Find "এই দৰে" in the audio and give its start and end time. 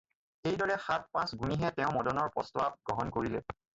0.51-0.77